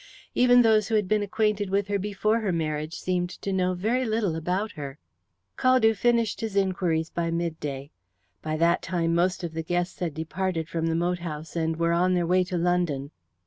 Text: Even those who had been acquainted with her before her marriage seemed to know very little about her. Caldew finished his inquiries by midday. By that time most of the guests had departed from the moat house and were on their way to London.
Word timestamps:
Even 0.33 0.63
those 0.63 0.87
who 0.87 0.95
had 0.95 1.07
been 1.07 1.21
acquainted 1.21 1.69
with 1.69 1.87
her 1.87 1.99
before 1.99 2.39
her 2.39 2.51
marriage 2.51 2.95
seemed 2.95 3.29
to 3.29 3.53
know 3.53 3.75
very 3.75 4.03
little 4.03 4.35
about 4.35 4.71
her. 4.71 4.97
Caldew 5.57 5.93
finished 5.95 6.41
his 6.41 6.55
inquiries 6.55 7.11
by 7.11 7.29
midday. 7.29 7.91
By 8.41 8.57
that 8.57 8.81
time 8.81 9.13
most 9.13 9.43
of 9.43 9.53
the 9.53 9.61
guests 9.61 9.99
had 9.99 10.15
departed 10.15 10.67
from 10.67 10.87
the 10.87 10.95
moat 10.95 11.19
house 11.19 11.55
and 11.55 11.75
were 11.77 11.93
on 11.93 12.15
their 12.15 12.25
way 12.25 12.43
to 12.45 12.57
London. 12.57 13.11